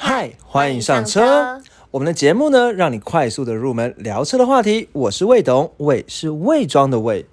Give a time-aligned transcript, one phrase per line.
[0.00, 1.60] 嗨，欢迎上车。
[1.90, 4.88] 我们的节目呢，让你快速的入门聊车的话题。
[4.92, 7.26] 我是魏董，魏是魏庄的魏。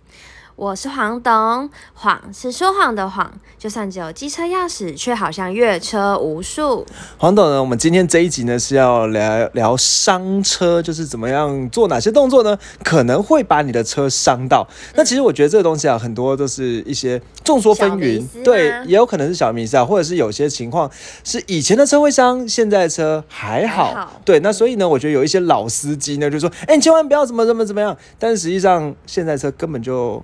[0.56, 3.30] 我是黄董，谎是说谎的谎，
[3.60, 6.86] 就算只有机车钥匙，却好像越车无数。
[7.18, 14.66] 黄董呢，我们今天这一集呢是要聊聊伤车，就是怎么样做哪些动作呢，可能会把你的车伤到。
[14.94, 20.90] 那其实我觉得这个东西啊，很多都是一些众说纷纭，对，也有可能是小迷思啊，或者是有些情况
[21.26, 24.22] 是以前的车会伤，现在的车还好。
[24.24, 30.24] 对，那所以呢，我觉得有一些老司机呢，就说，哎，你千万不要怎么怎么怎么样，但是实际上现在车根本就。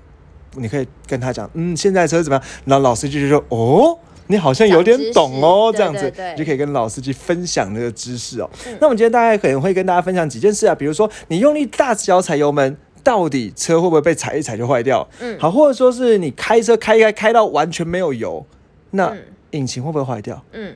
[0.56, 2.44] 你可以跟他讲，嗯，现在车怎么样？
[2.66, 3.98] 然后老司机就说，哦，
[4.28, 8.50] 你好像有点懂哦，这样子，你就可以跟老司机分享那个知识哦。
[8.80, 15.08] 那我们今天大概可能会跟大家分享几件事啊，比如说你用力大脚踩油门，到底车会不会被踩一踩就坏掉？
[15.20, 18.46] 嗯，好，或者说是你开车开开开到完全没有油，
[18.92, 19.16] 那
[19.52, 20.42] 引擎会不会坏掉？
[20.54, 20.74] 嗯，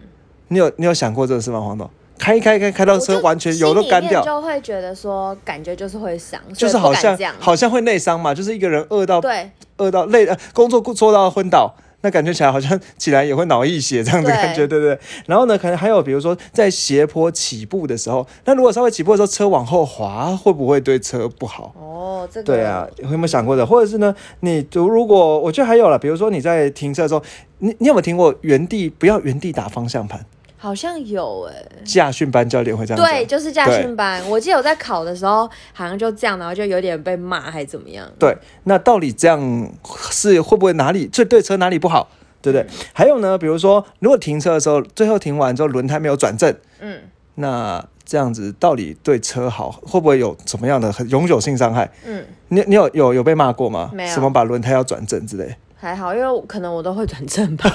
[0.48, 1.90] 你有你有想过这个事吗，黄总？
[2.18, 14.98] 开开开开到车完全油都干掉，就会觉得说感觉就是会伤，就是好像好像会内伤嘛，就是一个人饿到对饿到累呃工作做到昏倒，那感觉起来好像起来也会脑溢血这样子感觉，对不对？
[15.26, 21.74] 然后呢，可能还有比如说在斜坡起步的时候，那如果稍微起步的时候车往后滑，会不会对车不好？
[21.78, 23.66] 哦，这个对啊，有没有想过的？
[23.66, 27.22] 或者是呢，你如如果我觉得还有了，比如说你在停车的时候，
[27.60, 30.26] 你你有没有听过原地不要原地打方向盘？
[30.58, 34.28] 好像有哎，驾训班教练会这样对，就是驾训班。
[34.30, 38.10] 我记得我在考的时候，好像就这样，然后就有点被骂还是怎么样。
[38.18, 39.72] 对，那到底这样
[40.12, 42.10] 是会不会哪里这对车哪里不好，
[42.42, 42.66] 对不对？
[42.94, 47.02] 还有呢，比如说如果停车的时候，最后停完之后轮胎没有转正，嗯，
[47.36, 51.92] 那这样子到底对车好，会不会有什么样的很永久性伤害？
[52.06, 53.92] 嗯，你你有有有被骂过吗？
[53.94, 55.56] 没有，什么把轮胎要转正之类？
[55.86, 57.70] 还好，因为可能我都会转正吧。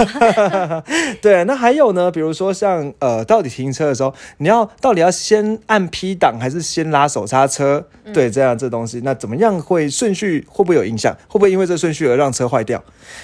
[1.22, 2.10] 对，那还有呢？
[2.10, 7.86] 比如说像呃，到底停车的时候，你要到底要先按 P 档还是先拉手刹车？
[8.12, 11.14] 对，这样这东西，那怎么样会顺序会不会有影响？
[11.28, 12.82] 会不会因为这顺序而让车坏掉？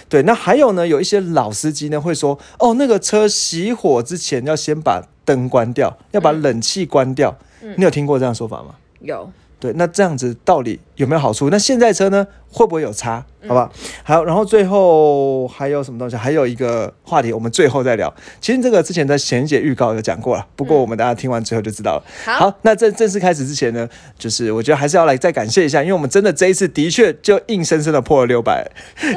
[0.09, 0.87] 对，那还有呢？
[0.87, 7.37] 有一些老司机呢会说，哦，那个车熄火之前要先把灯关掉，要把冷气关掉。
[7.77, 8.77] 你有听过这样说法吗？
[9.01, 9.29] 有。
[9.59, 11.49] 对，那这样子到底有没有好处？
[11.51, 13.25] 那现在车呢，会不会有差？
[13.47, 13.71] 好吧，
[14.03, 16.17] 好，然后最后还有什么东西？
[16.17, 18.13] 还有一个话题，我们最后再聊。
[18.41, 22.03] 其实这个之前在贤姐预告有讲过了，不过我们大家听完之后就知道了。
[22.25, 28.69] 好，那正正式开始之前呢，就是我觉得还是要来再感谢一下，因为我们真的这一次的确就硬生生的破了六百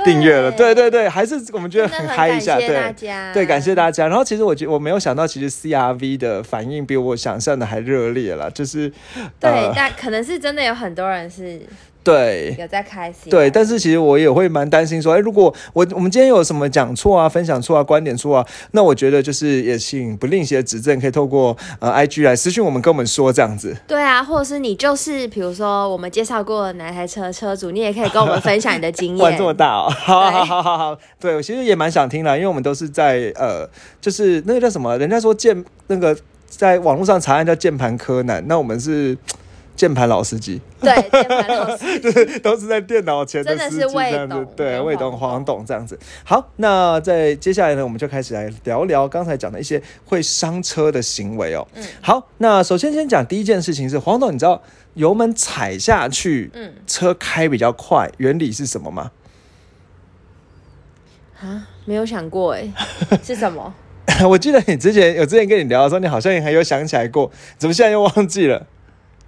[0.05, 0.51] 订阅了。
[0.51, 2.57] 对对对，还是我们觉得很嗨一下。
[2.57, 2.93] 对，
[3.33, 4.07] 对，感谢大家。
[4.07, 8.87] 然后其实我觉我没有想到，其实 CRV 的反应比我想象的还热烈了，就是
[9.39, 11.59] 对，但可能是真的有很多人是。
[12.09, 13.29] 对，有在开心。
[13.29, 23.75] 对，但是其实我也会蛮担心，说，哎，如果我我们今天有什么讲错啊、分享错啊、观点错啊，那我觉得就是也请不吝惜的指正，可以透过呃 I G 来私信我们，跟我们说这样子。
[23.87, 29.19] 对啊，或者是你就是比如说我们介绍过哪台车车主，你也可以跟我们分享你的经验。
[29.23, 33.69] 玩这么大哦，好好好好好，对我其实也蛮想听的，因为我们都是在呃，
[34.01, 39.17] 就是那个叫什么，人家说键那个在网络上查案叫键盘柯南，那我们是。
[39.79, 45.97] 键盘老司机，对，键盘老司机， 就是都是在电脑前的司机这样子，对，魏董、黄董这样子。
[46.25, 51.65] 好，那在接下来呢，我们就开始来聊聊刚才讲的一些会伤车的行为哦。
[51.75, 54.61] 嗯，好，那首先先讲第一件事情是黄董，你知道
[54.95, 59.11] 油门踩下去，嗯，车开比较快，原理是什么吗？
[61.39, 62.69] 啊，没有想过哎，
[63.23, 63.73] 是什么？
[64.27, 68.67] 我记得你之前有之前跟你聊的时候，你好像也还有想起来过，怎么现在又忘记了？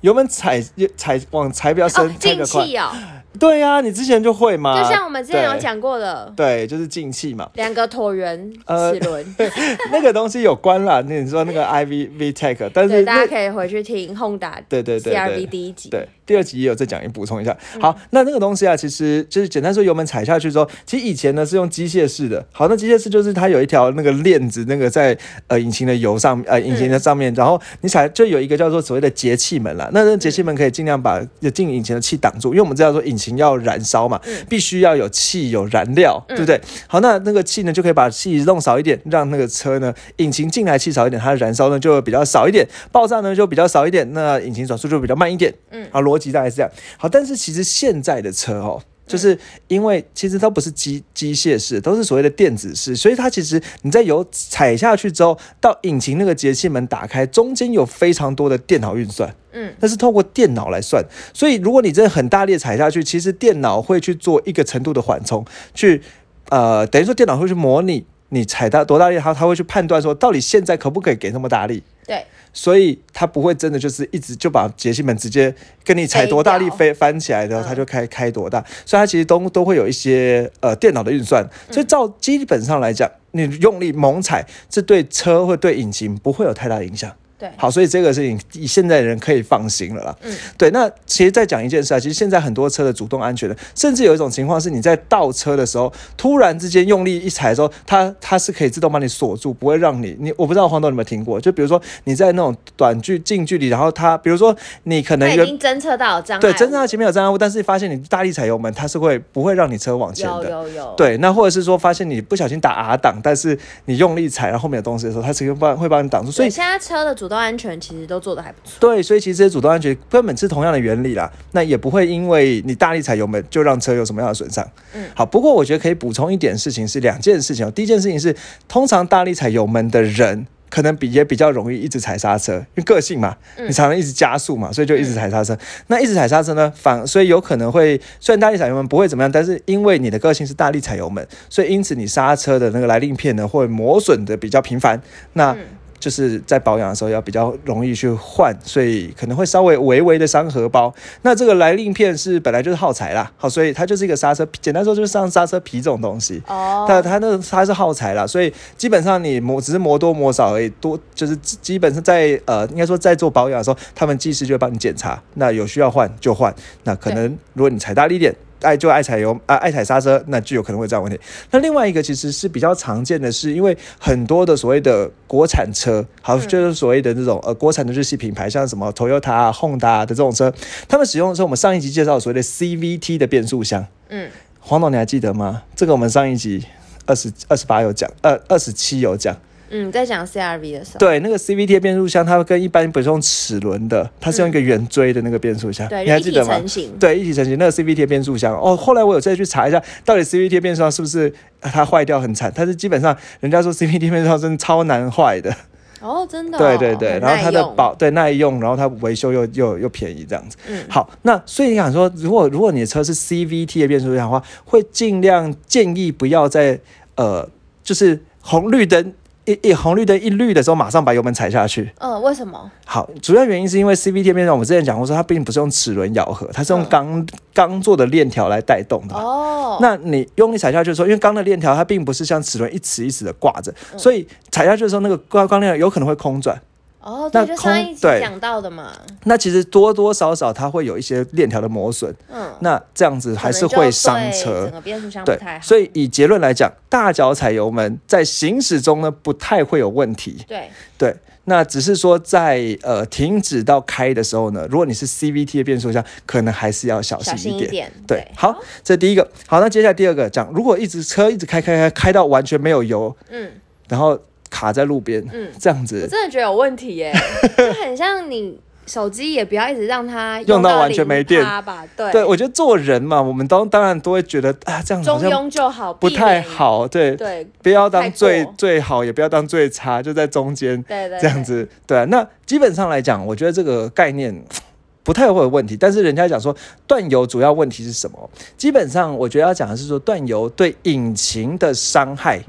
[0.02, 0.62] 油门踩
[0.98, 2.92] 踩往踩比较深，进气哦。
[3.40, 4.84] 对呀，你之前就会嘛？
[4.84, 7.50] 就像我们之前有讲过的，对，就是进气嘛。
[7.54, 9.36] 两个椭圆齿轮，
[9.90, 11.02] 那个东西有关啦。
[11.08, 15.90] 那你说那个 I V V Tech，但是大家可以回去听 Honda 对对对 C R V 第一集。
[15.90, 16.08] 对。
[16.32, 17.56] 第二集也有再讲，一补充一下。
[17.82, 22.46] 好，那那个东西啊，其实就是简单说，油门踩下去之后，其实以前呢是用机械式的。
[22.54, 29.90] 好，那机械式就是它有一条那个链子，那个在呃引擎的油上，呃引擎的上面，然后你踩就有一个叫做所谓的节气门啦。
[29.92, 31.22] 那那节气门可以尽量把
[31.54, 34.18] 进引擎的气挡住，因为我们知道说引擎要燃烧嘛，
[34.48, 36.62] 必须要有气有燃料，对不对？
[36.88, 45.54] 好，那那个气呢就可以把气弄少一点，让那个车呢引擎进来气少一点，它的燃烧呢就比较少一点，爆炸呢就比较少一点，那引擎转速就比较慢一点。
[45.72, 46.21] 嗯，啊逻。
[46.30, 49.40] 大概是这样，好，但是其实现在的车哦，就是
[49.70, 61.02] 因为其实都不是机机械式，都是所谓的电子式，所以它其实你在油踩下去之后，到引擎那个节气门打开，中间有非常多的电脑运算，嗯，那是透过电脑来算，
[61.34, 66.02] 所以如果你真的很大力踩下去，其实电脑会去做一个程度的缓冲，去
[66.50, 68.06] 呃，等于说电脑会去模拟。
[68.34, 71.84] 你踩到多大力，它它会去判断说到底现在可不可以给那么大力。
[72.08, 77.64] 对，所以它不会真的就是一直就把节气门直接跟你踩多大力飞翻起来的，嗯。
[77.68, 81.74] 它就开开多大，所以它其实都都会有一些呃电脑的运算，嗯。
[81.74, 87.12] 所以照基本上来讲，你用力猛踩，这对车或对引擎不会有太大的影响。
[87.42, 90.16] 对，好，所以这个事情以现在的人可以放心了啦。
[90.22, 90.70] 嗯，对。
[90.70, 110.52] 那其实再讲一件事啊，其实现在很多车的主动安全的，甚至有一种情况是你在倒车的时候，突然之间用力一踩的时候，它它是可以自动帮你锁住，不会让你你我不知道黄董有没有听过，就比如说你在那种短距近距离，然后它比如说你可能它已经侦测到障碍，对，侦测到前面有障碍物，但是发现你大力踩油门，它是会不会让你车往前的？
[110.52, 118.78] 有有，对，那或者是说发现你不小心打 R 档，但是你用力踩，然后后面有东西的时候，它其实会帮会帮你挡住，所以所以现在车的主动安全其实都做的还不错。
[118.80, 124.68] 对，所以其实这些主动安全根本是同样的原理啦，那也不会因为你大力踩油门就让车有什么样的损伤。
[124.94, 127.72] 嗯，好，不过我觉得可以补充一点事情是两件事情哦。
[127.72, 128.36] 第一件事情是，
[128.68, 130.46] 通常大力踩油门的人。
[130.72, 135.58] 可能比也比较容易一直踩刹车，因为个性嘛，嗯你常常一直加速嘛，所以就一直踩刹车。
[135.88, 144.98] 那一直踩刹车呢，反所以有可能会虽然大力踩油门不会怎么样，但是因为你的个性是大力踩油门，所以因此你刹车的那个来令片呢会磨损的比较频繁。
[145.34, 145.60] 那嗯
[146.02, 150.94] 就是在保养的时候要比较容易去换，所以可能会稍微微微的伤荷包。
[151.22, 156.42] 那这个来令片是本来就是耗材啦，好，所以它就是一个刹车皮，简单说就是像刹车皮这种东西。
[156.48, 166.54] 哦，但它那它是耗材啦，所以基本上你磨只是磨多磨少而已，多就是基基本上在呃应该说在做保养的时候，他们技师就会帮你检查，那有需要换就换，
[166.84, 168.36] 那可能如果你踩大力一点。
[168.62, 171.20] 爱就爱踩油啊、爱踩刹车，那就有可能会有这样问题。
[171.52, 180.54] 那另外一个其实是比较常见的是，因为很多的所谓的国产车，好，嗯就是所谓的这种呃国产的日系品牌，像什么 Toyota 啊、Honda 啊的这种车，
[180.88, 183.86] 他们使用的是我们上一集介绍所谓的 CVT 的变速箱。
[184.10, 184.30] 嗯，
[184.60, 185.64] 黄总，你还记得吗？
[185.76, 186.66] 这个我们上一集
[187.06, 189.36] 二十二十八有讲，呃，二十七有讲。
[189.72, 196.62] 嗯，在讲 CRV 的时候，对，那个 CVT 的变速箱，它跟一般不是用齿轮的，它是用一个圆锥的那个变速箱，对，你还记得吗？
[197.00, 198.76] 对，一体成型那个 CVT 的变速箱哦。
[198.76, 202.52] 后来我有再去查一下，到底 CVT 的变速箱是不是呃它坏掉很惨？
[202.54, 205.56] 但是基本上人家说 CVT 变速箱真的超难坏的，
[206.02, 210.58] 哦，真的哦，对对对，然后它的，保对耐用，然后它维修又又又便宜这样子。
[210.68, 216.80] 嗯，好，那所以你想说，如果如果你的车是 CVT 的变速箱的话，会尽量建议不要在
[217.16, 217.48] 呃，
[217.84, 219.14] 就是红绿灯
[219.52, 221.92] 一一红绿灯一绿的时候，马上把油门踩下去。
[222.00, 222.72] 嗯，为什么？
[222.86, 229.16] 好，主要原因是因为 CVT 的变速箱，我们之前讲过说，它并不是用齿轮咬合，它是用嗯钢钢做的链条来带动的。
[229.16, 236.60] 哦，那你用力踩下去的时候，因为钢的链条它并不是像齿轮一齿一齿的挂着，嗯所以踩下去的时候，那个钢钢链条有可能会空转。
[237.02, 238.92] 哦，那对，就上空一集对讲到的嘛，
[239.24, 244.72] 那其实多多少少它会有一些链条的磨损，嗯，那这样子还是会伤车整。
[244.72, 250.38] 个变速箱不对所以以结论来讲，大脚踩油门在行驶中呢不太会有问题。
[250.48, 251.16] 对，对，
[251.46, 257.60] 那只是说在呃停止到开的时候呢，如果你是 CVT 的变速箱，可能还是要小小心一点。
[257.60, 259.28] 心一点，对，好，这第一个。
[259.48, 263.50] 好，那接下来第二个讲，如果一直车一直开开开开到完全没有油，嗯
[263.88, 264.18] 然后
[264.52, 267.12] 卡在路边，嗯，我这样子真的觉得有问题耶，
[267.58, 281.68] 就很像你手机也不要一直让它到用到完全没电0%吧，对，对我觉得做人嘛，我们当当然都会觉得啊，这样子中庸就好，不，太好，对，对不要当最最好，也不要当最差，就在中间对对，这样子。
[281.88, 284.44] 对啊，那基本上来讲，我觉得这个概念。
[285.04, 286.56] 不太会有问题，但是人家讲说
[286.86, 288.30] 断油主要问题是什么？
[288.56, 292.40] 基本上我觉得要讲的是说断油对引擎的伤害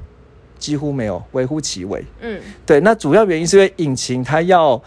[0.62, 2.04] 几乎没有，微乎其微。
[2.20, 4.80] 嗯，对，那主要原因是因为引擎它要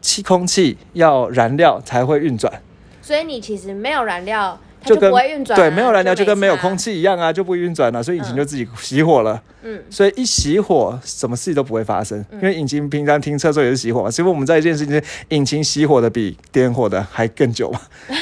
[0.00, 2.62] 气空气要燃料才会运转，
[3.02, 8.36] 所以你其实没有燃料，它就就跟不会运转啊，对，没有燃料就跟没有空，气一样啊，就不运转了、所以引擎嗯。
[8.36, 9.42] 就自己熄火了。
[9.62, 14.08] 嗯，所以一熄火，什么事都不会发生，因为引擎平常停车的时候也是熄火嘛。
[14.08, 17.80] 所以我们在一件事情，引擎熄火的比点火的还更久嘛，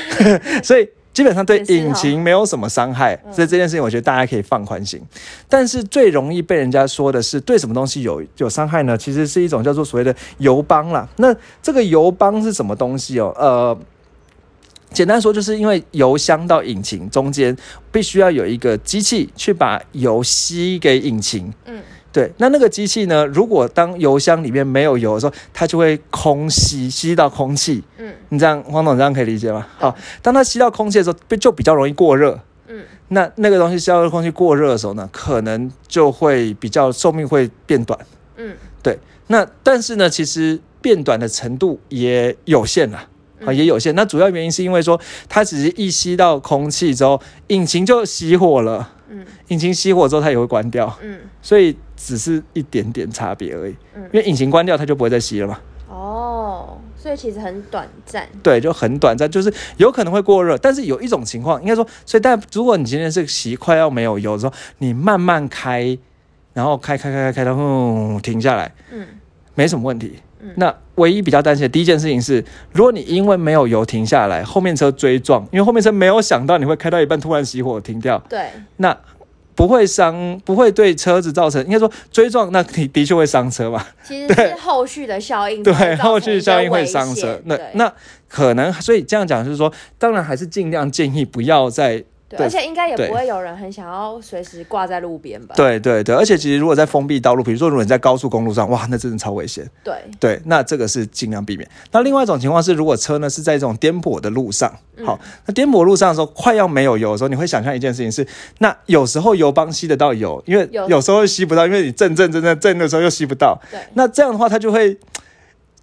[0.64, 3.18] 所以基本上对引擎没有什么伤害。
[3.32, 5.00] 所以这件事情，我觉得大家可以放宽心。
[5.48, 8.98] 但是最容易被人家说的是，对什么东西有有伤害呢？
[8.98, 11.08] 其实是一种叫做所谓的油帮啦。
[11.16, 13.32] 那这个油帮是什么东西哦？
[13.38, 13.78] 呃。
[14.92, 17.56] 简单说，就是因为油箱到引擎中间
[17.90, 21.82] 必须要有一个机器去把油吸给引擎，嗯，
[22.14, 23.26] 对，那那个机器呢？
[23.26, 27.82] 如果当油箱里面没有油的时候，它就会空吸，吸到空气。
[27.98, 29.66] 嗯，你这样，黄总这样可以理解吗？
[29.76, 29.92] 好，
[30.22, 32.38] 当它吸到空气的时候，就比较容易过热。
[32.68, 37.98] 嗯，那那个东西吸到空气过热的时候呢，可能就会比较寿命会变短。
[38.36, 38.96] 嗯，对。
[39.26, 43.08] 那但是呢，其实变短的程度也有限啦。
[43.40, 43.92] 啊，嗯也有限。
[43.96, 48.92] 那主要原因是因为说，它只是一吸到空气之后，引擎就熄火了。
[49.08, 53.74] 嗯引擎熄火之后它也会关掉，嗯，所以只是一点点差别而已。
[53.94, 55.58] 嗯因为引擎关掉它就不会再熄了嘛。
[55.88, 58.26] 哦，所以其实很短暂。
[58.42, 65.96] 对，就很短暂，就是有可能会过热，但是有一种情况，应该说，所以但如果你今天是骑快要没有油的时候，你慢慢开，
[66.52, 69.06] 然后开开开开开到嗯停下来，嗯
[69.54, 70.18] 没什么问题。
[70.44, 78.96] 嗯那唯一比较担心的第一件事情是，如果你因为没有油停下来，后面车追撞，因为后面车没有想到你会开到一半突然熄火停掉，对，那
[79.54, 83.84] 不会伤，不会对车子造成，应该说追撞，那你的确会伤车嘛？
[84.04, 87.40] 其实是后续的效应对，后续效应会伤车。
[87.44, 87.92] 那那
[88.28, 92.04] 可能，所以这样讲就是说，当然还是尽量建议不要在。
[92.28, 95.54] 对，而且应该也不会有人很想要随时挂在路边吧？
[95.56, 99.68] 对对对，而且其实如果在封闭道路，比如说如果你在高速公路上，哇，那真的超危险。
[99.82, 101.68] 对，对，那这个是尽量避免。
[101.92, 108.26] 那另外一种情况是，如果车呢是在这种颠簸的路上，嗯好，那颠簸路上的时候，快要没有油的时候，你会想象一件事情是，
[108.58, 113.60] 那有时候油帮吸得到油，因为有有时候吸不到，因为你震震震震震的时候又吸不到。
[113.70, 114.96] 对那这样的话，它就会。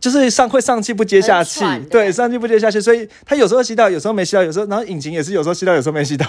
[0.02, 6.26] 就是上会上气不接下气对，上气不接下气，所以他有时候吸到，有时候没吸到，有时候然后引擎也是有时候吸到，有时候没吸到，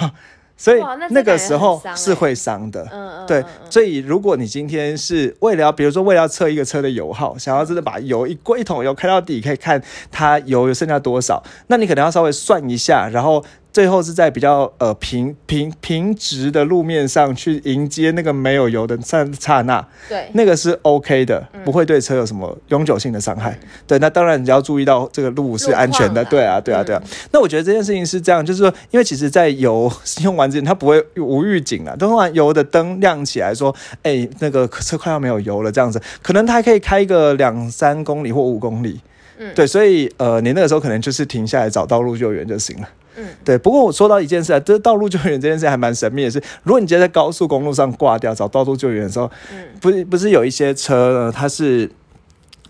[0.58, 2.86] 所以那个时候是会伤的。
[2.92, 23.58] 嗯嗯，对所以如果你今天是为了要，比如说为了要测一个车的油耗，想要真的把油一过一桶油开到底，可以看它油有剩下多少，那你可能要稍微算一下，然后最后是在比较呃平平平直的路面上去迎接那个没有油的刹刹那，对，那个是 OK 的，嗯不会对车有什么永久性的伤害。
[23.86, 26.22] 对，那当然你要注意到这个路是安全的。
[26.26, 27.08] 对啊，对啊，对啊嗯。
[27.32, 29.90] 那我觉得这件事情是这样，就是说，因为其实在油
[30.22, 39.00] 用完之前，它不会无预警啊，通常油的灯亮起来说，哎，那个车快要没有油了，这样子，可能它还可以开个两三公里或五公里。
[39.38, 42.88] 嗯对，所以呃，你那个时候可能就是停下来找道路救援就行了。
[43.16, 43.58] 嗯，对。
[43.58, 51.90] 不过我说到一件事啊，这道路救援这件事还蛮神秘的是，如果你今天在高速公路上挂掉找道路救援的时候，嗯不是不是有一些车呢，它是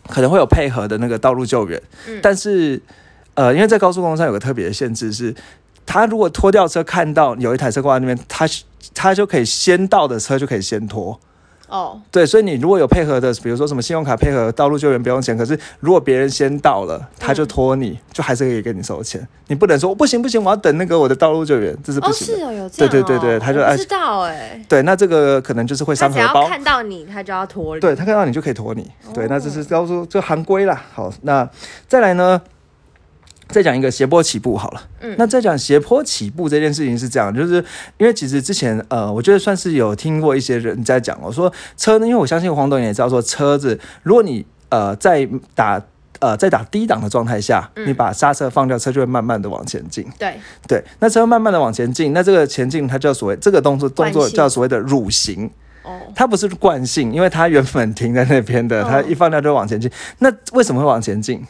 [0.08, 2.80] 可能会有配合的那个道路救援，嗯但是
[3.34, 5.34] 呃，因为在高速公路上有个特别的限制是，
[5.86, 8.46] 他如果拖吊车看到有一台车挂在那边，他
[8.94, 11.18] 他就可以先到的车就可以先拖。
[11.72, 19.26] 哦，对，所以你如果有配合的，比如说什么信用卡配合道路救援不用钱，可是如果别人先到了，他就拖你，就还是可以跟你收钱。
[19.46, 22.34] 你不能说不行不行，我要等那个我的道路救援，这是不哦，行的。
[22.36, 26.46] 是哦，有这样哦，对对对对他就哎知道哎，对，那这个可能就是会他只要伤荷包。
[26.46, 27.80] 看到你，他就要拖你。
[27.80, 30.82] 对他看到你就可以拖你，对，哦那这是高速这行规啦。
[30.92, 31.48] 好，那
[31.88, 32.38] 再来呢，
[33.48, 34.82] 再讲一个斜坡起步好了。
[35.00, 37.64] 嗯那再讲斜坡起步这件事情是这样，就是
[37.98, 45.82] 因为其实之前呃，我觉得算是有听过一些人在讲，我说车呢，因为我相信黄董也知道说车子，如果你呃在打。
[46.20, 50.06] 呃，在打低档的状态下，嗯你把刹车放掉，车就会慢慢的往前进。
[50.16, 55.50] 对，对，那车慢慢的往前进，那这个前进它叫所谓这个动作动作叫所谓的蠕行。
[55.82, 59.90] 哦，它不是惯性，因为它原本停在那边的，哦它一放掉就往前进。
[60.20, 61.44] 那为什么会往前进？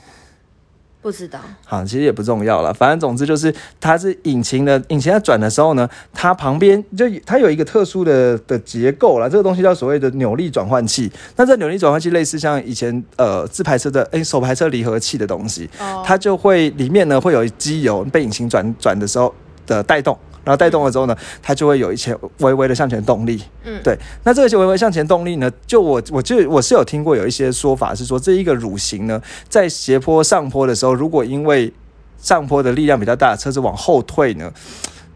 [1.03, 11.11] 不知道，好，其实也不重要了，反正总之就是它是引擎的，引擎在转的时候呢，它旁边就它有一个特殊的的结构啦，这个东西叫所谓的扭力转换器。
[11.35, 19.35] 那这扭力转换器类似像以前呃自排车的诶手排车离合器的东西，哦，它就会里面呢会有机油被引擎转转的时候
[19.67, 23.43] 的带动，然后带动了之后呢，它就会有一些微微的向前动力。
[23.65, 23.99] 嗯对。
[24.25, 31.73] 那这些微微向前动力呢，就我我就我是有听过有一些说法是说，这一个乳型呢，在斜坡上坡的时候，如果因为
[32.19, 34.53] 上坡的力量比较大，车子往后退呢，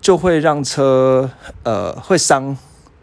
[0.00, 1.30] 就会让车
[1.62, 2.56] 呃会伤。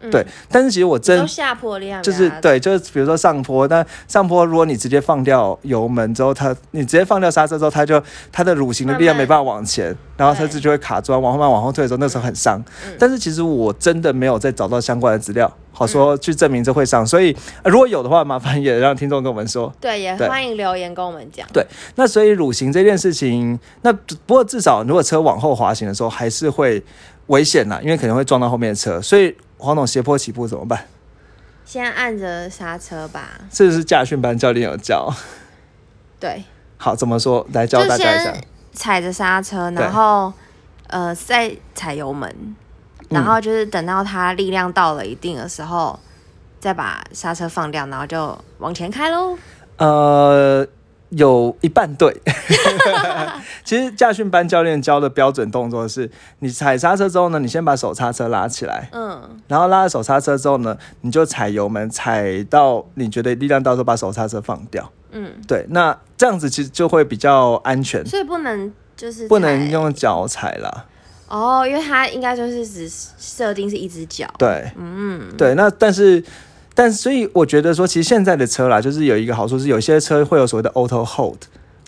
[0.04, 12.64] 嗯对，但是其实我真都下坡力量比就，是对，就是比如说上坡，但上坡如果你直接放掉油门之后，它你直接放掉刹车之后，它就它的蠕行的力量没办法往前，然后车子就会卡住，往后慢往后退的时候，那时候很伤。
[12.86, 19.74] 嗯但是其实我真的没有再找到相关的资料，好说去证明这会伤，所以、呃如果有的话，麻烦也让听众跟我们说。
[19.80, 21.48] 对，也对欢迎留言跟我们讲。
[21.52, 26.82] 对那所以蠕行这件事情，那不过至少如果车往后滑行的时候，还是会
[27.28, 30.86] 危险啦，因为可能会撞到后面的车，所以黄总斜坡起步怎么办？
[31.64, 35.10] 先按着刹车吧，是不是驾训班教练有教？
[36.20, 36.44] 对，
[36.78, 37.48] 好，怎么说？
[37.54, 38.36] 来教大家一下。
[38.74, 40.34] 踩着刹车，然后
[40.88, 42.56] 呃再踩油门，
[43.08, 45.98] 然后就是等到它力量到了一定的时候，
[46.60, 49.38] 再把刹车放掉，然后就往前开喽。
[49.78, 50.68] 呃，
[51.18, 52.16] 有一半对。
[53.64, 64.92] 其实驾训班教练教的标准动作是，你踩刹车之后呢，你先把手刹车拉起来，嗯，然后拉了手刹车之后呢，你就踩油门，踩到你觉得力量到时候把手刹车放掉。
[65.12, 70.86] 嗯，对，那这样子其实就会比较安全，所以不能就是不能用脚踩啦。
[71.30, 74.28] 哦，因为它应该就是只设定是一只脚。
[74.38, 75.56] 对，嗯，对。
[75.56, 76.24] 那但是，
[76.76, 81.38] 但所以我觉得说，其实现在的车啦，就是有一个好处是，有些车会有所谓的 auto hold。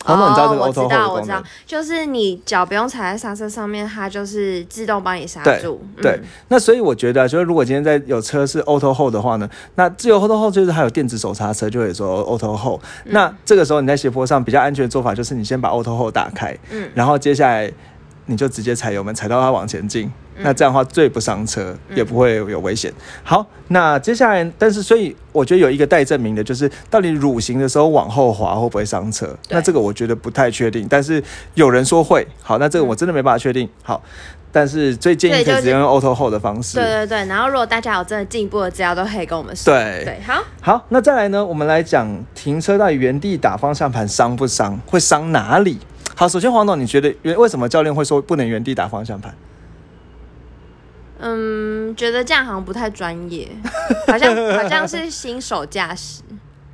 [0.04, 1.42] 黄总，你知道这个 auto hold 的功能？
[1.66, 5.84] 就是你脚不用踩在刹车上面，它就是自动帮你刹住。
[6.00, 12.80] 对，那所以我觉得，就是如果今天在有车是 auto hold 的话呢，那自由 auto hold 就是还有电子手刹车，就会说 auto hold。
[13.06, 17.72] 那这个时候你在斜坡上比较安全的做法，就是你先把 auto hold 打开，嗯，然后接下来。
[18.26, 22.92] 你就直接踩油门，踩到它往前进，那这样的话最不伤车，也不会有危险。
[23.22, 29.36] 好，那接下来，但是所以我觉得有一个待证明的，就是到底乳行的时候往后滑会不会伤车？
[29.48, 31.22] 那这个我觉得不太确定，但是
[31.54, 32.26] 有人说会。
[32.42, 33.68] 好，那这个我真的没办法确定。
[33.82, 34.02] 好，
[34.50, 36.76] 但是最建议可以直接用 auto hold 的方式。
[36.76, 39.72] 对对对，然后如果大家有真的进一步的资料，都可以跟我们说。
[39.72, 40.42] 对对，好。
[40.60, 44.78] 好，那再来呢，我们来讲停车到原地打方向盘伤不伤？
[44.86, 45.78] 会伤哪里？
[46.18, 49.36] 好，首先黄总，你觉得原为什么教练会说不能原地打方向盘？
[51.18, 53.46] 嗯，觉得这样好像不太专业，
[54.08, 56.22] 好像好像是新手驾驶。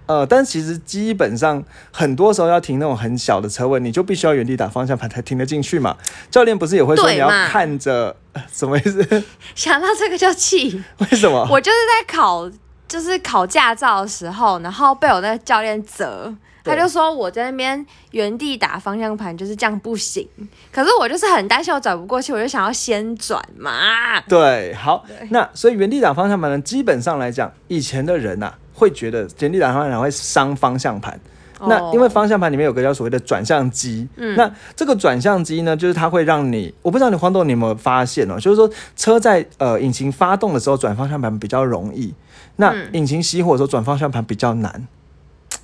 [0.07, 1.61] 呃，但其实基本上
[1.93, 5.97] 很多时候要停那种很小的车位，你就必须要原地打方向盘才停得进去嘛。
[6.31, 8.15] 教练不是也会说你要看着，
[8.53, 9.25] 什么意思？
[9.57, 10.81] 想到这个就气。
[10.99, 11.45] 为什么？
[11.51, 12.49] 我就是在考，
[12.87, 16.33] 就是考驾照的时候，然后被我那个教练责。
[16.65, 20.29] 他就说我在那边原地打方向盘就是这样不行，
[20.71, 24.21] 可是我就是很担心我转不过去，我就想要先转嘛。
[24.29, 31.19] 对，好，那所以原地打方向盘呢，基本上来讲，以前的人呐会觉得原地打方向盘会伤方向盘。
[31.65, 42.13] 那因为方向盘里面有个叫所谓的转向机，嗯，那这个转向机呢，就是它会让你，我不知道你黄豆你有没有发现哦，就是说车在呃引擎发动的时候转方向盘比较容易，
[42.57, 44.89] 那引擎熄火的时候转方向盘比较难。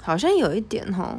[0.00, 1.18] 好像有一点哈，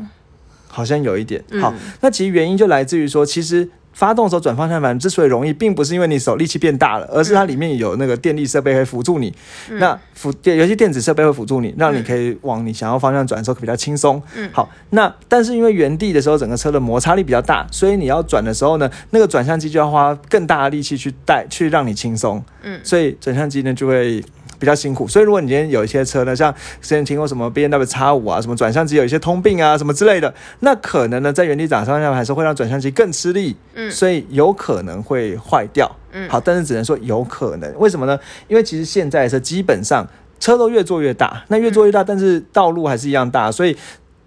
[0.67, 1.43] 好像有一点。
[1.61, 9.33] 好，那其实原因就来自于说，其实发动的时候转方向盘之所以容易，并不是因为你手力气变大了，而是它里面有那个电力设备会辅助你。
[9.71, 14.21] 那辅电尤其电子设备会辅助你，让你可以往你想要方向转的时候比较轻松。
[14.35, 22.41] 嗯，好，那但是因为原地的时候整个车的摩擦力比较大，所以你要转的时候呢，那个转向机就要花更大的力气去带去让你轻松。
[22.63, 24.23] 嗯，所以转向机呢就会。
[24.59, 38.19] 比较辛苦，所以如果你今天有一些车呢，像之前听过什么 B N W 叉五啊，什么转向机有一些通病啊，什么之类的，那可能呢在原地打方向盘时会让转向机更吃力，嗯，所以有可能会坏掉，嗯，好，但是只能说有可能，为什么呢？
[38.49, 40.05] 因为其实现在是基本上
[40.39, 43.75] 车都越做越大，那越做越大，但是道路还是一样大，所以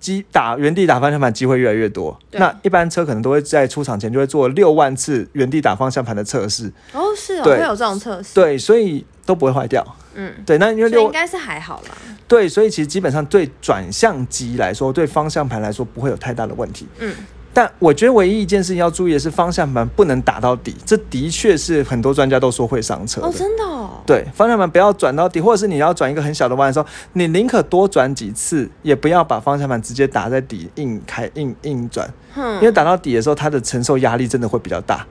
[0.02, 2.18] 机打原地打方向盘机会越来越多。
[2.32, 6.70] 那一般车可能都会在出厂前就会做六万次原地打方向盘的测试。
[6.92, 8.34] 哦，是哦，会有这种测试。
[8.34, 9.82] 对，所以都不会坏掉。
[10.14, 11.96] 嗯，对，那因为六应该是还好啦。
[12.28, 16.86] 对，所以其实基本上对转向机来说，对方向盘来说不会有太大的问题。
[16.98, 17.14] 嗯，
[17.54, 23.20] 但我觉得唯一一件事情要注意的是，方向盘不能打到底，这的确是很多专家都说会上车。
[23.20, 23.64] 哦，真的？
[23.64, 23.90] 哦。
[24.06, 32.12] 对，方向盘不要转到底，或者是你要转一个很小的弯的时候，你宁可多转几次，也不要把方向盘直接打在底，硬开硬硬转。
[32.34, 35.06] 嗯，因为打到底的时候，它的承受压力真的会比较大。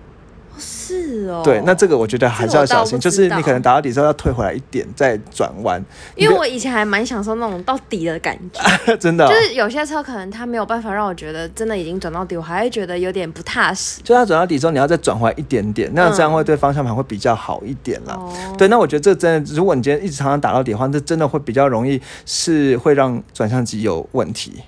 [0.61, 5.83] 是哦，对，那这个我觉得还是要小心，就是你可能打到底之后要退回来一点再转弯。
[6.15, 8.61] 因为我以前还蛮享受那种到底的感觉，
[8.97, 14.01] 真的，就是有些车可能它没有办法让我觉得真的已经转到底，我还会觉得有点不踏实。
[14.03, 18.19] 就它转到底之后，你要再转回来一点点，那这样会对方向盘会比较好一点啦。
[18.57, 24.61] 对，那我觉得这真的，如果你今天一直常常打到底的话，这真的会比较容易是会让转向机有问题。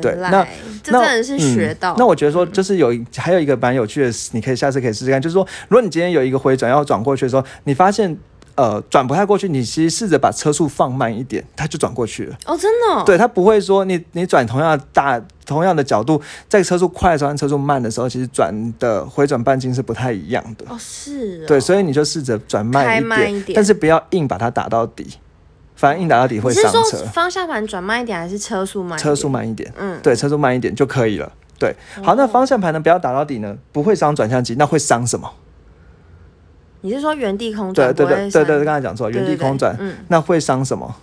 [0.00, 0.46] 对，那
[0.82, 1.94] 这真的是学到。
[1.98, 5.20] 那我觉得说，就是有还有一个蛮有趣的，你可以下次可以试试看。
[5.20, 8.16] 就是说，如果你今天有一个回转要转过去的时候，你发现
[8.54, 12.36] 呃转不太过去，你其实试着把车速放慢一点，它就转过去了。
[12.46, 13.04] 哦，真的？
[13.04, 20.64] 对，它不会说你你转同样大同样的角度，在车速快的时候和车速慢的时候，其实转的回转半径是不太一样的。
[20.68, 21.44] 哦，是。
[21.46, 25.06] 对，所以你就试着转慢一点，但是不要硬把它打到底。
[25.74, 26.98] 反正硬打到底会上车。
[27.12, 28.98] 方向盘转慢一点，还是车速慢？
[28.98, 31.32] 车速慢一点，嗯，对，车速慢一点就可以了。
[31.58, 32.80] 对，好，那方向盘呢？
[32.80, 35.30] 不要打到底呢，不会伤转向机，那会伤什么？
[36.80, 37.94] 你是说原地空转？
[37.94, 40.94] 对对对对对，刚才讲错，原地空转，嗯，那会伤什么？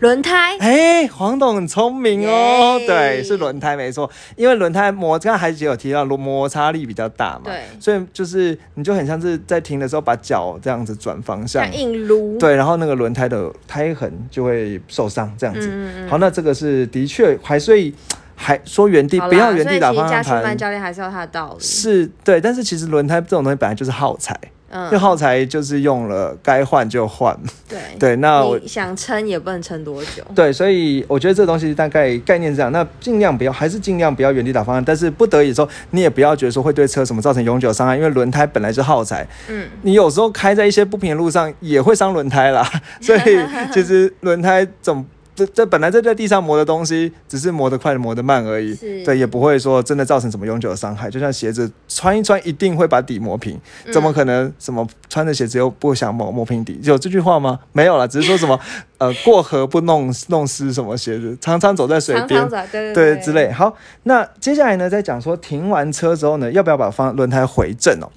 [0.00, 15.70] 轮胎，哎，黄董很聪明哦，对，是轮胎没错，因为轮胎摩，刚才海姐有提到，摩擦力比较大嘛，对，所以就是你就很像是在停的时候把脚这样子转方向，硬撸，对，然后那个轮胎的胎痕就会受伤，这样子。
[16.08, 17.94] 好，那这个是的确还所以
[18.34, 24.38] 还说原地不要原地打方向盘，教练还是要他的道理，是对，但是其实轮胎这种东西本来就是耗材。
[24.70, 24.86] 嗯。
[24.86, 27.38] 因为耗材就是用了，该换就换。
[27.68, 27.78] 对。
[27.98, 30.24] 对，那我想撑也不能撑多久。
[30.34, 42.66] 对，所以我觉得这东西大概概念是这样，那尽量不要，还是尽量不要原地打方向，但是不得已的时候，你也不要觉得说会对车什么造成永久伤害，因为轮胎本来是耗材，嗯，你有时候开在一些不平的路上也会伤轮胎啦，
[43.00, 43.38] 所以
[43.72, 45.04] 其实轮胎总
[45.34, 51.10] 这这本来在在地上磨的东西，只是磨得快磨得慢而已，是对，也不会说真的造成什么永久的伤害。
[51.10, 56.78] 就像鞋子穿一穿一定会把底磨平，嗯怎么可能什么穿着鞋子又不想磨磨平底？
[56.82, 57.58] 有这句话吗？
[57.72, 58.58] 没有了，只是说什么
[58.98, 62.50] 呃过河不弄弄湿什么鞋子，常常走在水边常常。
[62.50, 63.50] 走，对对对之类。
[63.50, 68.10] 好，那接下来呢，再讲说停完车之后呢，要不要把方轮胎回正哦？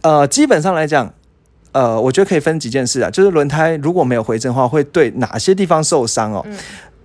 [0.00, 1.12] 呃，基本上来讲，
[1.76, 6.42] 呃，我觉得可以分几件事啊，就是轮胎如果没有回正的话，会对哪些地方受伤哦？
[6.46, 6.56] 嗯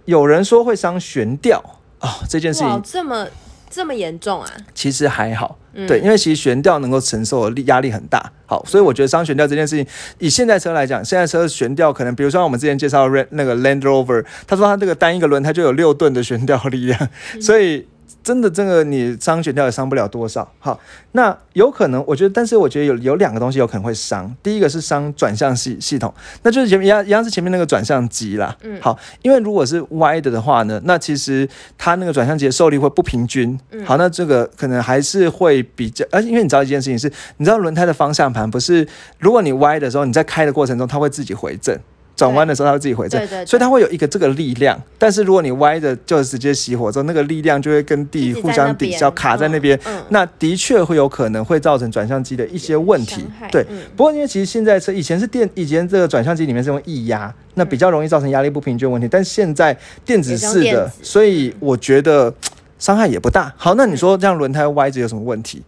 [0.05, 1.63] 有人说会伤悬吊
[1.99, 3.27] 啊、这件事哇，情这么
[3.69, 4.49] 这么严重啊？
[4.73, 8.31] 其实还好，嗯对，因为其实悬吊能够承受的力压力很大。
[8.45, 9.85] 好，所以我觉得伤悬吊这件事情，
[10.19, 16.99] 以现代车来讲，现在车悬吊可能，比如说我们之前介绍的那个 Land Rover，他说他这个单一个轮胎就有六吨的悬吊力量，
[17.35, 17.85] 嗯所以
[18.23, 20.47] 真的这个你伤悬吊也伤不了多少。
[20.59, 20.79] 好，
[21.13, 28.55] 那有可能，我觉得，但是我觉得有有两个东西有可能会伤，第一个是伤转向系系统，那就是前面一样一样是前面那个转向机啦。
[28.61, 33.59] 嗯好，因为如果是歪的的话呢，那其实它那个转向机的受力会不平均。
[33.71, 38.87] 嗯好，那这个可能还是会比较，而且因为你知道一件事情是，你知道轮胎的方向盘不是，
[39.17, 41.75] 如果你歪的时候，你在开的过程中它会自己回正。
[42.15, 44.79] 转弯的时候，它会自己回正，对对对所以它会有一个这个力量。
[44.99, 49.75] 但是如果你歪着，就直接熄火之后，那个力量就会跟地互相抵消，卡在那边。
[49.85, 53.23] 嗯嗯那的确会有可能会造成转向机的一些问题。
[53.51, 59.07] 对，嗯不过因为其实现在车以前是电，以前这个转向机里面是用液压，那比较容易造成压力不平均问题。
[59.09, 62.33] 但现在电子式的，所以我觉得
[62.77, 63.51] 伤害也不大。
[63.57, 65.63] 好，那你说这样轮胎歪着有什么问题？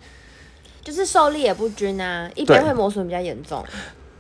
[0.84, 3.64] 就是受力也不均啊，一边会磨损比较严重。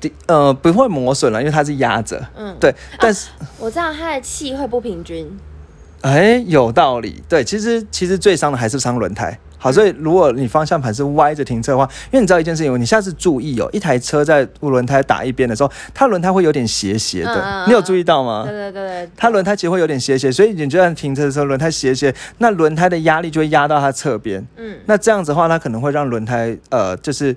[0.03, 2.21] 第呃不会磨损了，因为它是压着。
[2.35, 5.25] 嗯，对，但是我知道它的气会不平均。
[6.01, 7.23] 哎、有道理。
[7.29, 9.39] 对，其实其实最伤的还是伤轮胎。
[9.57, 18.43] 好，所以如果你方向盘是歪着停车的话，因为你知道一件事情，你下次注意哦，一台车在轮胎打一边的时候，它轮胎会有点斜斜的，你有注意到吗？
[18.43, 24.45] 对对对对，它轮胎其实会有点斜斜，所以你就算停车的时候轮胎斜斜，那轮胎的压力就会压到它侧边。
[24.57, 27.33] 嗯那这样子的话，它可能会让轮胎呃，就是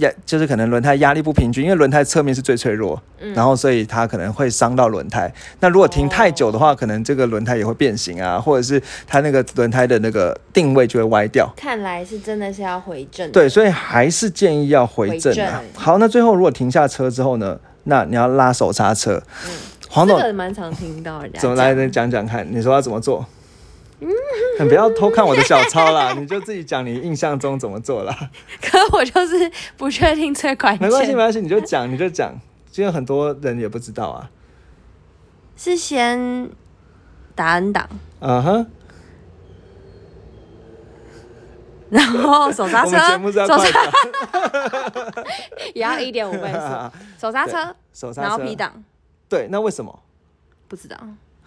[0.00, 5.32] 压，就是可能轮胎压力不平均，因为轮胎侧面是最脆弱，嗯然后所以它可能会伤到轮胎。
[5.60, 11.50] 那如果停太久的话，可能这个轮胎也会变形啊，或者是它那个轮胎的那个定位就会歪掉。
[11.56, 13.30] 看来是真的是要回正。
[13.30, 15.36] 对，所以还是建议要回正啊。
[15.36, 19.22] 正好，那最后如果停下车之后呢，那你要拉手刹车。
[19.88, 22.46] 黄这董个蛮常听到人家怎么来讲你讲讲看？
[22.48, 23.26] 你说要怎么做？
[24.00, 28.16] 你不要偷看我的小抄啦， 你就自己讲你印象中怎么做啦。
[28.62, 30.88] 可我就是不确定最关键。
[30.88, 32.34] 没关系，没关系，你就讲，你就讲。
[32.76, 34.30] 因为很多人也不知道啊。
[35.56, 36.48] 是先
[37.34, 37.86] 打 N 档，
[38.20, 38.66] 嗯哼，
[41.90, 42.96] 然后手刹车，
[43.46, 43.80] 手刹。
[45.74, 46.58] 也要一点五倍速，
[47.20, 48.82] 手刹车，手刹车，然后 P 档，
[49.28, 50.02] 对，那为什么？
[50.66, 50.96] 不知道。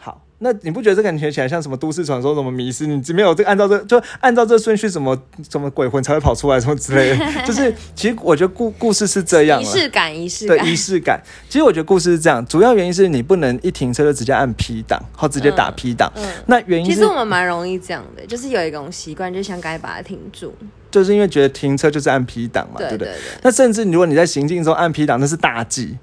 [0.06, 2.86] 好，那你不觉得这感觉起来像什么都市传说、什么迷失？
[2.86, 5.18] 你没有这个按照这就按照这顺序，什么
[5.50, 7.26] 什么鬼魂才会跑出来，什么之类的。
[7.48, 9.66] 就是其实我觉得故故事是这样仪。
[9.66, 10.76] 式感，仪式感对仪。
[10.76, 16.12] 式感，其实我觉得故事是这样，主要原因是你不能一停车就直接按 P 档，或直接打 P 档。
[16.18, 20.54] 嗯，那原因其实我们蛮容易这样的，就是有一种习惯，就想赶紧把它停住。
[20.92, 23.13] 就是因为觉得停车就是按 P 档嘛，对不对。
[23.42, 25.98] 那甚至如果你在行进中按 P 档，那是大忌。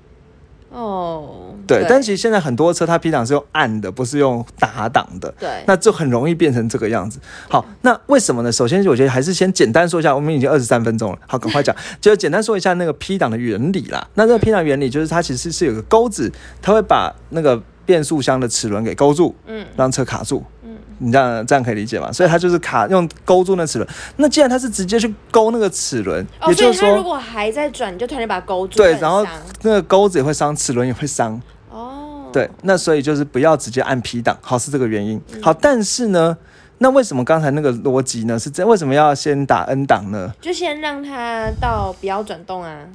[0.72, 5.32] 哦，对，但其实现在很多车它 P 档是用按的，不是用打档的。
[5.38, 7.18] 对，那就很容易变成这个样子。
[7.48, 8.52] 好，那为什么呢？
[8.52, 14.06] 首先，我觉得还是先简单说一下，我们已经二十三分钟了，好，赶快讲， 就简单说一下那个 P 档的原理啦。
[14.14, 16.30] 那这个 P 档原理就是它其实是有个钩子，
[16.62, 20.44] 它会把那个变速箱的齿轮给勾住，嗯让车卡住。
[20.59, 20.59] 嗯，
[21.02, 22.12] 你这样这样可以理解吗？
[22.12, 23.88] 所以它就是卡用勾住那齿轮。
[24.16, 29.26] 那既然它是直接去勾那个齿轮，哦，也就是说，如果还在转，你就突然把它勾住，对然后
[29.62, 31.40] 那个钩子也会伤，齿轮也会伤。
[31.70, 35.20] 哦，对，那所以就是不要直接按 P 档，好是这个原因。
[35.32, 36.36] 嗯好，但是呢，
[36.82, 38.66] 那为什么刚才那个逻辑呢是这？
[38.66, 40.32] 为什么要先打 N 档呢？
[40.40, 42.86] 就先让它到不要转动啊。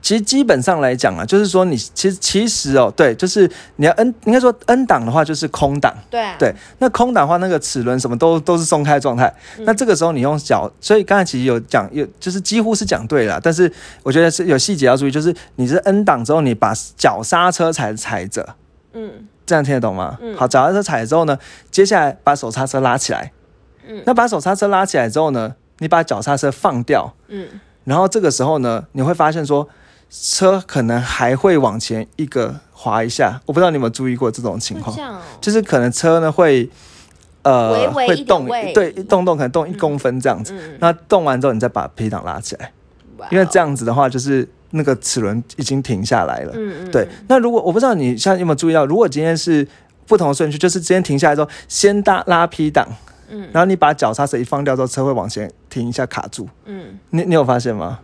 [0.00, 5.92] 其实基本上来讲啊，就是说你其实其实哦，对，就是你要 N 应该说 N 档的话就是空档。
[6.08, 9.26] 对啊，对，那空档的话，那个齿轮什么都都是松开状态。
[9.58, 13.70] 嗯那这个时候你用脚，所以刚才其实有讲，有就是几乎是讲对了，但是
[14.04, 18.54] 我觉得是有细节要注意，就是你是 N 档之后，你把脚刹车踩踩着，
[18.92, 20.18] 嗯这样听得懂吗？
[20.20, 20.36] 嗯。
[20.36, 21.38] 好，脚踏车踩了之后呢，
[21.70, 23.32] 接下来把手刹车拉起来。
[23.86, 24.02] 嗯。
[24.06, 27.48] 那把手刹车拉起来之后呢，你把脚刹车放掉，嗯。
[27.84, 29.68] 然后这个时候呢，你会发现说
[30.10, 34.96] 车可能还会往前一个滑一下，我不知道你有没有注意过这种情况。
[35.40, 36.70] 就是可能车呢会
[37.42, 38.72] 呃会动位。
[38.72, 42.70] 对动动可能动一公分这样子，嗯，那动完之后你再把 P 档拉起来，
[43.30, 46.52] 因为这样子的话就是那个齿轮已经停下来了。
[46.54, 49.66] 嗯嗯，对，那如果我不知道你现在有没有注意到，如果今天是
[50.06, 52.86] 不同的顺序，就是今天停下来之后，先搭拉 P 档，
[53.30, 56.48] 嗯然后你把脚刹车一放掉之后，车会往前停一下卡住。
[56.66, 58.00] 嗯，你你有发现吗？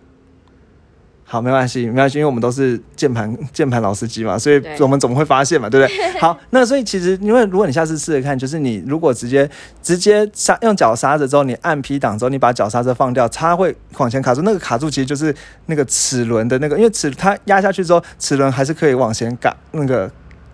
[1.31, 5.97] 好，没关系，没关系，因为我们都是键盘键盘老司机嘛，所以我们总会发现嘛，对不对？
[6.19, 9.49] 好，那所以其实因为如果你下次试着看，就是你如果直接
[9.83, 15.35] 直接刹用脚刹着之后，你按 P 档之后，你把脚刹车放掉，它会往前卡住，那个卡住其实就是
[15.67, 20.11] 那个齿轮的那个，因为齿它压下去之后，齿轮还是可以往前嘎那个。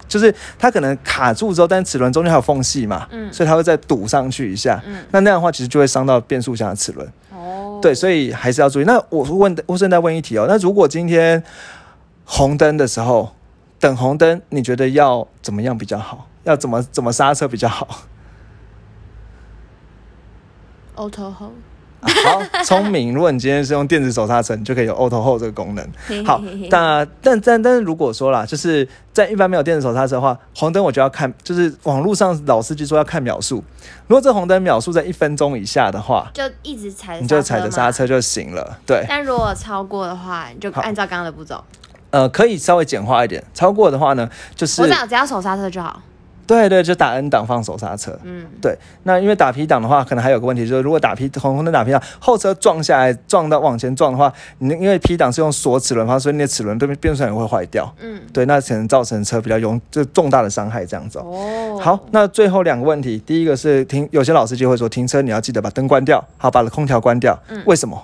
[0.07, 4.81] 就是它可能卡住之后，但齿轮中间还有缝隙嘛，嗯所以它会再堵上去一下。
[4.87, 7.09] 嗯那那样的话，其实就会伤到变速箱的齿轮。
[7.33, 8.85] 哦，对，所以还是要注意。
[8.85, 11.45] 那我问，我顺带问一题哦，那如果今天
[12.25, 13.35] 红灯的时候
[13.79, 16.27] 等红灯，你觉得要怎么样比较好？
[16.45, 17.87] 要怎么怎么刹车比较好
[20.97, 21.53] ？auto hold，
[22.41, 23.15] 好，聪明。
[23.15, 26.25] 如果你今天是用电子手刹车，你就可以有 Auto Hold 这个功能。
[26.25, 33.65] 好那但但但是如果说啦，就是在一般没有电子手刹车的话，红灯我就要看，就是网络上老司机说要看秒数。
[34.07, 37.95] 如果这红灯秒数在一分钟以下的话，就一直踩，你就踩着刹。
[37.95, 38.77] 车就行了。
[38.85, 41.63] 对，但如果超过的话，你就按照刚刚的步骤。
[42.11, 43.41] 呃，可以稍微简化一点。
[43.55, 46.03] 超过的话呢，就是我想只要手刹车就好。
[46.47, 48.19] 对对，就打 N 档放手刹车。
[48.23, 57.95] 嗯，对，那因为打 P 档的话，可能还有个问题，就是如果打 P 红红灯打 P 档，后车撞下来撞到往前撞的话，你因为 P 档是用锁齿轮所以你的齿轮对变速箱也会坏掉。
[58.01, 61.23] 嗯，对，那可能造成车比较容就重大的伤害这样子、哦。
[61.25, 67.39] 哦，好，那最后两个问题，第一个是停，有些老司机会说停车你要记得把灯关掉，好，把空调关掉。
[67.49, 68.03] 嗯为什么？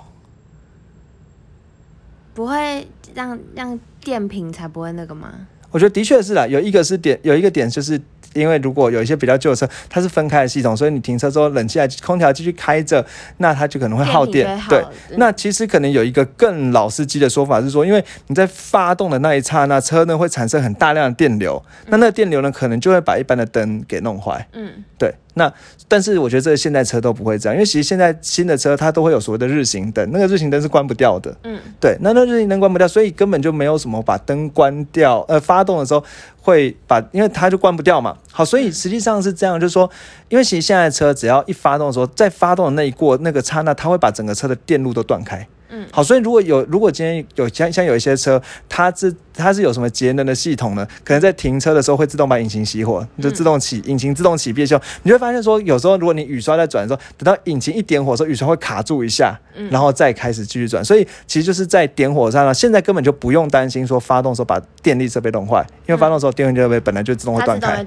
[2.33, 5.29] 不会让让电瓶才不会那个吗？
[5.69, 7.99] 我觉得的确是啦，有一个是点，有一个点就是
[8.33, 13.05] 因为如果有一些比较旧的车，它是分开的系统，所以你停车之后，冷气还空调继续开着，
[13.37, 14.67] 那它就可能会耗电电瓶。
[14.69, 14.85] 对
[15.17, 24.47] 那其实可能有一个更老司机的说法是说，因为你在发动的那一刹那，车呢会产生很大量的电流，那那个电流呢可能就会把一般的灯给弄坏。
[24.53, 25.51] 嗯，对，那
[25.87, 31.35] 但是我觉得这个现代车都不会这样，因为其实现在新的车它都会有所谓的日行灯，那个日行灯是关不掉的。
[31.43, 36.03] 嗯，对，那那日行灯关不掉，所以根本就没有什么把灯关掉，呃，发动的时候
[36.41, 38.17] 会把，因为它就关不掉嘛。
[38.31, 39.89] 好，所以实际上是这样，就是说，
[40.29, 45.47] 因为其实现在车只要一发动的时候，在发动的那一过那个刹那，它会把整个车的电路都断开。
[45.73, 50.85] 嗯好，所以如果有如果今天有像像有一些车，它是它是有什么节能的系统呢？
[51.03, 60.83] 可能在停车的时候会自动把引擎熄火，就自动起、引擎自动启闭的时候，你就会发现说，有时候如果你雨刷在转的时候，等到引擎一点火的时候，雨刷会卡住一下，然后再开始继续转。
[60.83, 67.85] 所以其实就是在点火上呢，现在根本就不用担心说发动的时候把电力设备弄坏，因为发动的时候电力设备本来就自动会断开。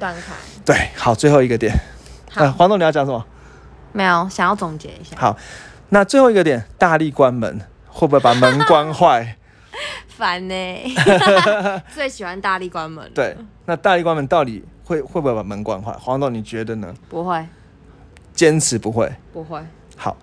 [0.65, 1.73] 对，好，最后一个点，
[2.57, 3.23] 黄总你要讲什么？
[3.93, 5.17] 没有想要总结一下。
[5.17, 5.37] 好，
[5.91, 7.61] 那最后一个点，大力关门
[7.95, 9.37] 会不会把门关坏？
[10.09, 10.55] 烦呢、
[11.93, 13.11] 最喜欢大力关门。
[13.15, 15.93] 对，，那大力关门到底会会不会把门关坏？
[15.99, 16.95] 黄总你觉得呢？
[17.09, 17.45] 不会，
[18.33, 19.13] 坚持不会。
[19.33, 19.61] 不会。
[19.97, 20.17] 好，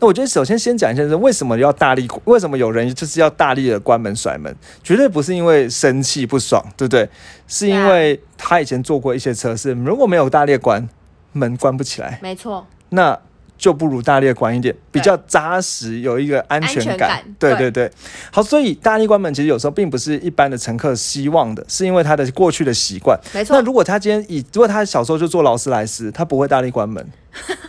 [0.00, 4.54] 那我觉得首先先讲一下是为什么要大力，为什么有人就是要大力的关门甩门？
[4.82, 7.08] 绝对不是因为生气不爽，对不对？
[7.46, 10.88] 是因为他以前做过一些测试，如果没有大力地关
[11.32, 13.18] 门关不起来，没错，那
[13.64, 16.84] 就不如大力关一点，比较扎实，有一个安全感。
[16.84, 17.90] 全感对对对对，
[18.30, 23.18] 好，所以大力关门其实有时候并不是一般的乘客希望的，是因为他的过去的习惯。
[23.32, 23.64] 没错那。
[23.64, 27.02] 如果他今天以，如果他小时候就坐劳斯莱斯，他不会大力关门，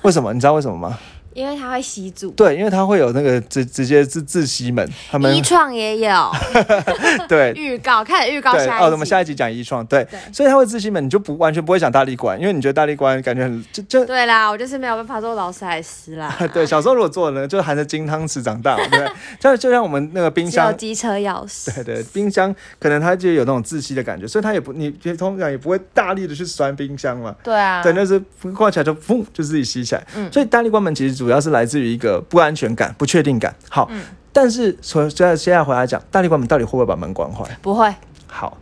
[0.02, 0.34] 为什么？
[0.34, 1.00] 你知道为什么吗？
[1.36, 2.32] 因为它会吸住。
[2.32, 6.32] 对，因为它会有那个直直接自自吸门，他们一创也有
[7.28, 8.84] 对预告，开始预告下一。
[8.84, 14.06] 哦，我们下一集讲一创，对，对所以它会自吸门，你就不完全不会想大力关，因为你觉得大力关感觉很就就。
[14.06, 19.06] 对啦，我就是没有办法做劳斯莱斯啦 对，小时候如果做呢，就含着金汤匙长大，对？
[19.38, 21.74] 就就像我们那个冰箱，机车钥匙。
[21.76, 27.36] 对对，冰箱可能它就有那种自吸的感觉，所以它也不，你通常也不会大力的去拴冰箱嘛。
[27.44, 28.18] 对啊，对，那是
[28.54, 30.06] 挂起来就砰就自己吸起来。
[30.16, 33.56] 嗯所以大力关门其实主要是来自于一个不安全感、不确定感。
[33.70, 37.46] 好，嗯但是从现在现在回来讲，大力关门到底会不会把门关坏？
[37.62, 37.94] 不会。
[38.28, 38.58] 好，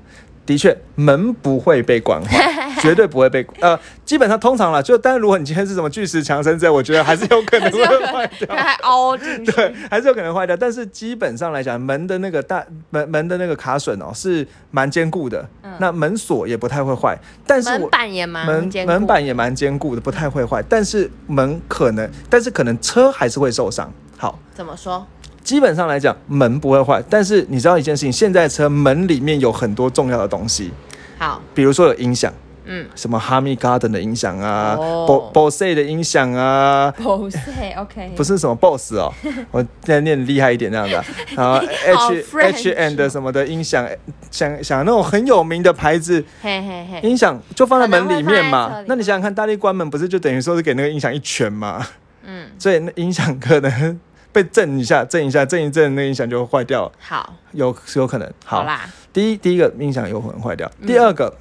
[0.46, 2.46] 的确门不会被关坏，
[2.82, 8.56] 绝对不会被呃，基本上通常了，就但是如果你今天是什么巨石强森之类，我觉得还是有可能会 坏掉。
[8.56, 9.52] 还凹进去。
[9.52, 15.48] 对，还是有可能坏掉，但是基本上来讲，门的那个大门门的那个卡榫哦是蛮坚固的，
[15.80, 23.92] 那门锁也不太会坏，但是板也蛮门门板也蛮坚固的，不太会坏，但是门可能，但是可能车还是会受伤。
[24.18, 25.06] 好，怎么说？
[25.44, 30.72] 基本上来讲门不会坏，但是你知道一件事情，现在车门里面有很多重要的东西，
[31.20, 32.34] 好，比如说有音响，
[32.66, 32.88] 嗯。
[32.96, 35.06] 什么 Harmy Garden 的音响啊、哦。
[35.34, 37.38] Bo Bose 的音响啊，不是
[37.78, 39.12] ，OK，不是什么 Boss 哦，
[39.52, 40.98] 我现在念厉害一点那样的。
[41.42, 43.86] 啊， 然后 H French and 什么的音响，
[44.32, 48.82] 想想那种很有名的牌子嘿嘿嘿，音响就放在门里面嘛。
[48.88, 51.86] 那你想想看，大力关门不是就等于说是给那个音响一拳嘛？
[52.26, 54.00] 嗯，所以那音响可能
[54.34, 58.28] 被震一下、震一下、震一震，那音响就会坏掉，好，有有可能。
[58.44, 58.82] 好，好啦，
[59.14, 61.38] 第一第一个音响有可能坏掉，嗯第二个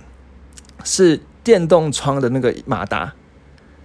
[0.84, 3.12] 是电动窗的那个马达。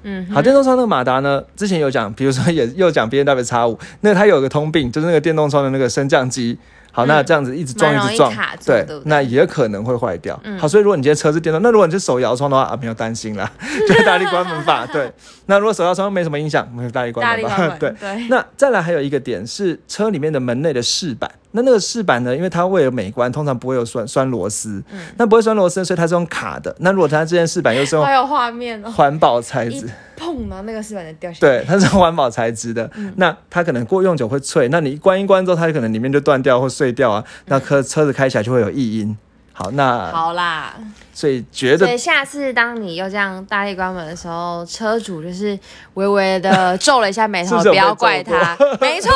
[0.03, 6.59] 嗯，好，电动窗那个马达呢，之前有讲，比如说也又讲 B N W 叉五，那它有个通病，就是那个电动窗的那个升降机。
[6.97, 8.33] 好，嗯那这样子一直撞一直撞
[8.65, 10.39] 对那也可能会坏掉。
[10.43, 13.47] 嗯好，所以如果你今天车是电动，那如果你是手摇窗的话，啊，不要担心啦，
[13.87, 14.83] 就是大力关门吧。
[14.91, 15.11] 对，
[15.45, 17.77] 那如果手摇窗没什么影响，我们就大力关门吧。
[17.79, 17.93] 对，
[18.29, 24.99] 那再来还有一个点是车里面的门内的饰板，那那个饰板呢，因为它为了美观，通常不会有栓栓螺丝，嗯。
[25.17, 26.75] 那不会栓螺丝，所以它是用卡的。
[26.79, 33.13] 那如果它这件饰板又是用还有画面哦，环保材一质，碰，然后那个饰板就掉下来，对，它是环保材质的，嗯。
[33.17, 39.17] 那它可能过用久会脆，那你一关一关之后，它可能里面就断掉或碎掉啊，那车车子开起来就会有异音。
[39.53, 40.75] 好，那好啦，
[41.17, 45.57] 所以觉得所以下次当你又这样大力关门的时候，车主就是
[45.95, 49.11] 微微的皱了一下眉头，是不是不要怪他，没错。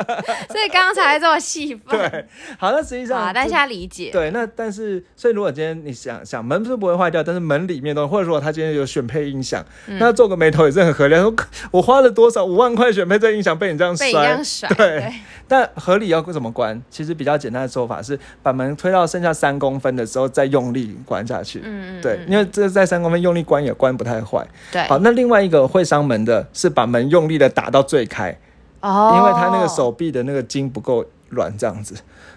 [0.48, 1.90] 所以刚刚才会这么细分。
[1.90, 4.08] 对， 好，那实际上好，但现在理解。
[4.10, 11.14] 对，那但是，所以如果今天你想想门是不会坏掉，但是门里面都，或者说他今天有选配音响，嗯那做个眉头也是很合理。
[11.70, 15.12] 我花了多少五万块选配这音响，被你这样被你这样摔，甩，对
[15.46, 16.80] 但合理要怎么关？
[16.88, 21.60] 其实比较简单的做法是把门推到剩下三公分的时候再用力关下去。
[21.64, 24.46] 嗯嗯，对，嗯因为这在三公分用力关也关不太坏。
[24.70, 28.36] 对，好，那另外一个会伤门的是把门用力的打到最开，
[28.80, 31.94] 哦，因为他那个手臂的那个筋不够软，这样子。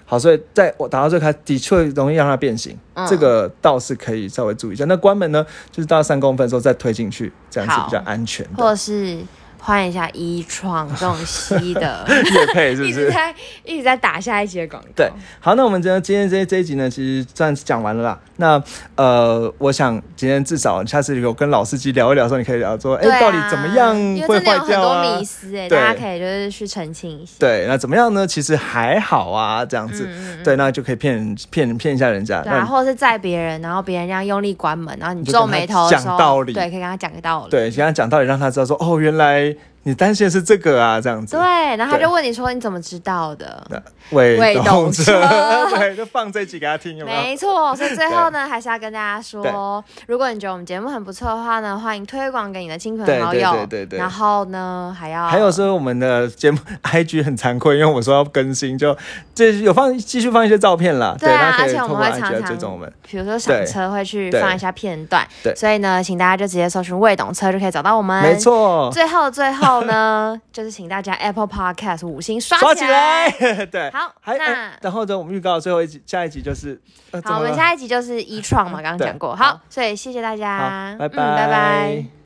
[0.08, 4.86] 好，所以在我打到最开，的确容易让它变形，嗯这个倒是可以稍微注意一下。
[4.86, 9.18] 那关门呢，就是到三公分的时候再推进去，这样是比较安全或是
[9.66, 12.90] 换一下衣创这种吸的， 乐配是不是？
[12.90, 14.90] 一直在一直在打下一集的广告。
[14.96, 18.20] 对，好，那我们今天今天这这一集呢，其实算是讲完了啦。
[18.38, 18.62] 那
[18.96, 23.96] 呃，我想今天至少下次有跟老司机聊一聊的时候，你可以聊说，哎、到底怎么样
[24.28, 25.26] 会真的有很多坏掉啊迷？
[25.26, 27.34] 思哎，大家可以就是去澄清一下。
[27.40, 28.28] 对，那怎么样呢？
[28.28, 30.06] 其实还好啊，这样子。
[30.06, 32.44] 嗯嗯嗯对，那就可以骗骗骗一下人家。
[32.44, 37.50] 对啊，那或者是载别人，然后别人这样用力关门，然后你皱眉头讲道理对，可以跟他讲个道理。
[37.50, 39.55] 对，跟他讲道理，让他知道说，哦，原来
[39.88, 41.38] 你担心的是这个啊，这样子。
[41.38, 43.64] 对，然后他就问你说你怎么知道的？
[44.12, 45.22] 伪伪动动车
[45.78, 47.22] 对，就放这一集给他听，有没有？
[47.22, 53.52] 没错，所以最后呢，还是要跟大家说，如果你觉得我们节目很不错的话呢，欢迎推广给你的亲朋好友。
[53.52, 58.96] 对对对然后呢，还要还有说我们的节目 IG 很惭愧，因为我们说要更新，就
[59.34, 61.16] 这有放继续放一些照片啦。
[61.20, 68.24] 对而且我们会常常追踪我们。，比如说上车会去放一下片段，对所以呢，请大家就直接搜寻“未懂车”就可以找到我们。
[68.24, 68.36] 没。
[68.36, 73.30] 错，最后最后呢， 就是请大家 Apple Podcast 五星刷刷起起来。
[73.68, 76.80] 对，好还那欸然后呢，我们预告最后一集，下一集就是
[77.12, 79.36] 呃好，我们下一集就是一创嘛，刚刚讲过。
[79.36, 80.96] 好好，所以谢谢大家。
[80.98, 81.48] 拜，，拜嗯，拜。
[81.48, 82.16] 拜。